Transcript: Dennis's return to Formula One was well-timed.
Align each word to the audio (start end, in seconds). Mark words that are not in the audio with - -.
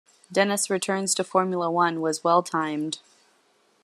Dennis's 0.31 0.71
return 0.71 1.05
to 1.05 1.23
Formula 1.23 1.69
One 1.69 2.01
was 2.01 2.23
well-timed. 2.23 2.97